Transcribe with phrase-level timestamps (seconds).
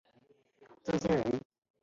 [0.83, 1.39] 曾铣人。